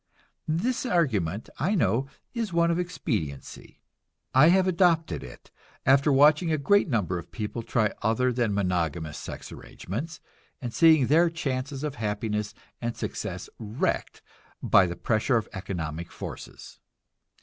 This 0.47 0.83
argument, 0.83 1.47
I 1.59 1.75
know, 1.75 2.07
is 2.33 2.51
one 2.51 2.71
of 2.71 2.79
expediency. 2.79 3.81
I 4.33 4.47
have 4.47 4.67
adopted 4.67 5.23
it, 5.23 5.51
after 5.85 6.11
watching 6.11 6.51
a 6.51 6.57
great 6.57 6.89
number 6.89 7.19
of 7.19 7.31
people 7.31 7.61
try 7.61 7.93
other 8.01 8.33
than 8.33 8.51
monogamous 8.51 9.19
sex 9.19 9.51
arrangements, 9.51 10.19
and 10.59 10.73
seeing 10.73 11.05
their 11.05 11.29
chances 11.29 11.83
of 11.83 11.93
happiness 12.01 12.55
and 12.81 12.97
success 12.97 13.47
wrecked 13.59 14.23
by 14.63 14.87
the 14.87 14.95
pressure 14.95 15.37
of 15.37 15.47
economic 15.53 16.11
forces. 16.11 16.79